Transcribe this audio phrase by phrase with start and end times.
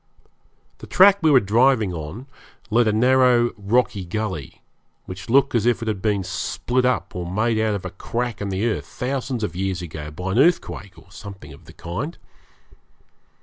[0.79, 2.25] The track we were driving on
[2.71, 4.63] led along a narrow rocky gully
[5.05, 8.41] which looked as if it had been split up or made out of a crack
[8.41, 12.17] in the earth thousands of years ago by an earthquake or something of that kind.